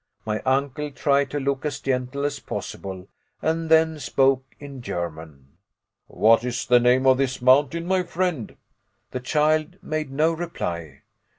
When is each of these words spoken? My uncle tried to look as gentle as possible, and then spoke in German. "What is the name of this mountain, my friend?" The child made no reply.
My 0.25 0.41
uncle 0.47 0.89
tried 0.89 1.29
to 1.29 1.39
look 1.39 1.63
as 1.63 1.79
gentle 1.79 2.25
as 2.25 2.39
possible, 2.39 3.07
and 3.39 3.69
then 3.69 3.99
spoke 3.99 4.43
in 4.59 4.81
German. 4.81 5.49
"What 6.07 6.43
is 6.43 6.65
the 6.65 6.79
name 6.79 7.05
of 7.05 7.19
this 7.19 7.39
mountain, 7.39 7.85
my 7.85 8.01
friend?" 8.01 8.57
The 9.11 9.19
child 9.19 9.77
made 9.83 10.09
no 10.11 10.33
reply. 10.33 11.03